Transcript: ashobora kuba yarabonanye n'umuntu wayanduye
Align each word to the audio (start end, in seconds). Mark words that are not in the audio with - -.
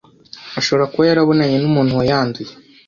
ashobora 0.59 0.89
kuba 0.91 1.05
yarabonanye 1.09 1.57
n'umuntu 1.59 1.93
wayanduye 1.99 2.51